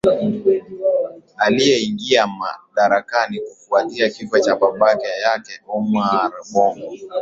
alieingia 1.37 2.27
madarakani 2.27 3.39
kufuatia 3.39 4.09
kifo 4.09 4.39
cha 4.39 4.55
babake 4.55 5.07
yake 5.07 5.61
omar 5.67 6.31
bongo 6.53 6.93